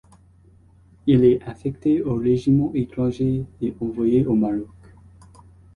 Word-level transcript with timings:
Il 1.05 1.23
est 1.25 1.43
affecté 1.43 2.01
au 2.01 2.15
régiment 2.15 2.71
étranger 2.73 3.45
et 3.61 3.75
envoyé 3.81 4.25
au 4.25 4.33
Maroc. 4.33 4.65